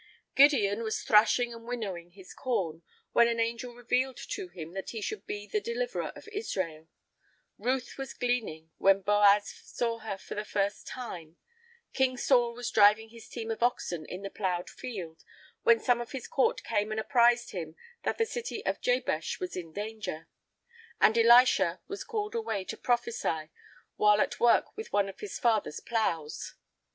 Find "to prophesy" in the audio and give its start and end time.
22.65-23.51